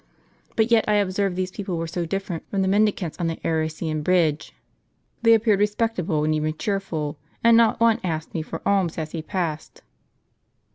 But 0.55 0.71
yet 0.71 0.85
I 0.87 0.95
observed 0.95 1.35
these 1.35 1.51
people 1.51 1.77
were 1.77 1.85
so 1.85 2.07
different 2.07 2.49
from 2.49 2.63
the 2.63 2.67
mendicants 2.67 3.19
on 3.19 3.27
the 3.27 3.35
Arician 3.45 4.01
bridge.* 4.03 4.51
They 5.21 5.35
appeared 5.35 5.59
respectable 5.59 6.23
and 6.23 6.33
even 6.33 6.57
cheerful; 6.57 7.19
and 7.43 7.55
not 7.55 7.79
one 7.79 7.99
asked 8.03 8.33
me 8.33 8.41
for 8.41 8.67
alms 8.67 8.97
as 8.97 9.11
he 9.11 9.21
passed." 9.21 9.83